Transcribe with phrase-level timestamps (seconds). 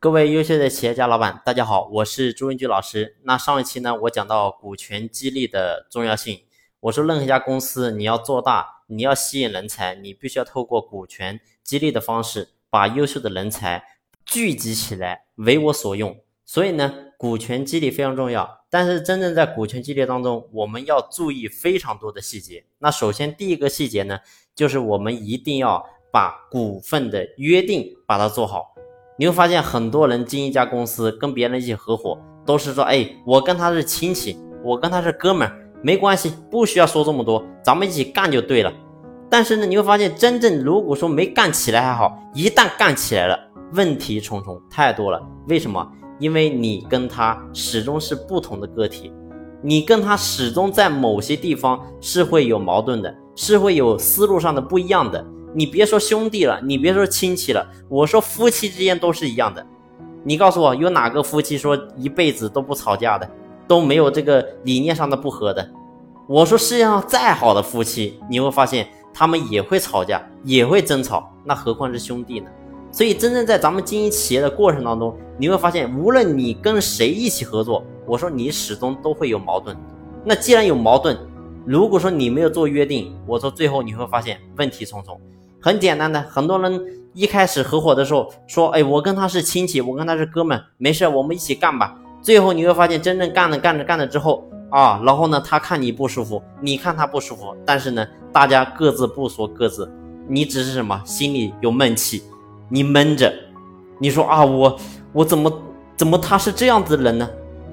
[0.00, 3.16] 各位优秀的企业家老板，大家好，我是朱文居老师。
[3.24, 6.42] 那上一期呢，我讲到股权激励的重要性。
[6.78, 13.82] 我说，任何一家公司你要做大，你要吸引人才，你必须要透过股权激励的方式，把优秀的人才
[14.24, 16.16] 聚集起来，为我所用。
[16.44, 18.60] 所以呢，股权激励非常重要。
[18.70, 22.64] 但是真正在股权激励当中，我们要注意非常多的细节。
[22.78, 24.20] 那首先第一个细节呢，
[24.54, 28.76] 就是我们一定要把股份的约定把它做好。
[29.20, 32.16] 你会发现很多人进一家公司跟别人一起合伙，
[32.46, 35.52] 都是说，哎，我跟他是亲戚，我跟他是哥们儿，
[35.82, 38.72] 没关系，不需要说这么多，咱们一起干就对了。
[39.28, 43.36] 但是呢，你会发现真正如果说没干起来还好，一旦干起来了，
[43.72, 45.20] 问题重重，太多了。
[45.48, 45.84] 为什么？
[46.20, 49.12] 因为你跟他始终是不同的个体，
[49.60, 55.26] 你跟他始终在某些地方是会有矛盾的，是会有思路上的不一样的。
[55.58, 59.66] 你别说兄弟了，你别说亲戚了，我说夫妻之间都是一样的。
[60.22, 63.28] 你告诉我，有哪个夫妻说一辈子都不吵架的，
[63.66, 65.68] 都没有这个理念上的不合的？
[66.28, 72.48] 我说世界上再好的夫妻，你会发现他们也会吵架，也会争吵，那何况是兄弟呢？
[72.92, 79.76] 所以，真正在咱们经营企业的过程当中，你会发现，无论你跟谁一起合作，我说你始终都会有矛盾。
[80.24, 81.18] 那既然有矛盾，
[81.66, 85.20] 如果说你没有做约定，我说最后你会发现问题重重。
[85.60, 86.80] 很简单的，很多人
[87.14, 99.90] 一开始合伙的时候说：“哎，我跟他是亲戚，我跟他是哥们，没事，我们一起干吧。”最后你会发现，真正干着干着干着之后啊，然后呢，他看你不舒服，你看他不舒服，但是呢，大家各自不说各自，
[100.28, 102.22] 你只是什么，心里有闷气，
[102.68, 103.32] 你闷着，
[103.98, 104.76] 你说啊，我
[105.12, 105.52] 我怎么
[105.96, 107.28] 怎么他是这样子的人呢？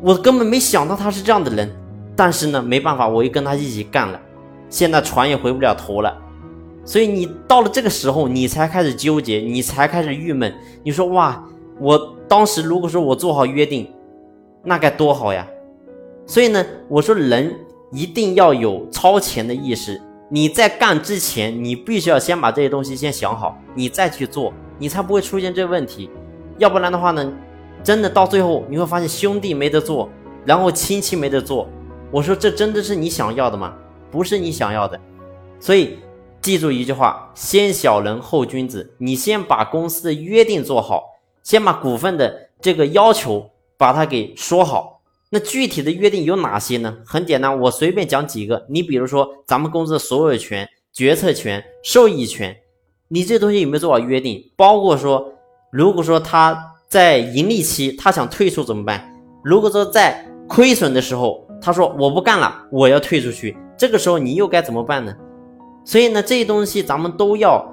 [0.00, 1.70] 我根本没想到他是这样的人，
[2.14, 4.20] 但是呢，没办法，我又跟他一起干了，
[4.68, 6.14] 现在船也回不了头了。
[6.86, 10.54] 所以你到了这个时候，你才开始纠结，你才开始郁闷。
[10.84, 11.44] 你说哇，
[11.80, 13.92] 我当时如果说我做好约定，
[14.62, 15.44] 那该多好呀！
[16.26, 17.52] 所以呢，我说人
[17.90, 20.00] 一定要有超前的意识。
[20.28, 26.08] 你在干之前，你必须要先把这些东西先想好，你再去做，你才不会出现这个问题。
[26.58, 27.32] 要不然的话呢，
[27.82, 30.08] 真的到最后你会发现兄弟没得做，
[30.44, 31.68] 然后亲戚没得做。
[32.12, 33.74] 我说这真的是你想要的吗？
[34.08, 34.96] 不是你想要的，
[35.58, 35.98] 所以。
[36.46, 38.94] 记住一句话：先小人后君子。
[38.98, 41.02] 你先把公司的约定做好，
[41.42, 45.00] 先把股份的这个要求把它给说好。
[45.30, 46.98] 那具体的约定有哪些呢？
[47.04, 48.64] 很简单，我随便讲几个。
[48.68, 52.56] 你比如说，咱们公司的所有权、决策权、受益权，
[53.08, 54.52] 你这东西有没有做好约定？
[54.54, 55.32] 包括说，
[55.72, 59.12] 如果说他在盈利期他想退出怎么办？
[59.42, 65.12] 如果说在亏损的时候，他说我不干了，我要退出去，这个时候你又该怎么办呢？
[65.86, 67.64] 所以呢，这些东西咱们都要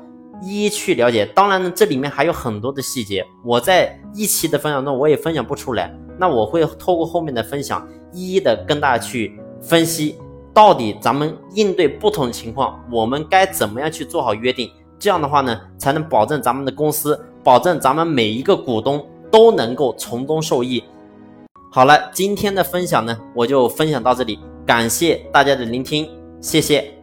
[0.43, 1.25] 一一去了解。
[1.33, 5.91] 当然呢，这里面还有很多的细节，我在一期的分享中我也分享不出来。
[6.19, 10.15] 那我会透过后面的分享，一一的跟大家去分析，
[10.53, 14.69] 到底咱们应对不同情况，我们该怎么样去做好约定。
[14.99, 20.83] 这样的话呢，才能保证咱们的公司，保证咱们每一个股东都能够从中受益。
[21.71, 24.37] 好了，今天的分享呢，我就分享到这里，
[24.67, 26.07] 感谢大家的聆听，
[26.39, 27.02] 谢谢。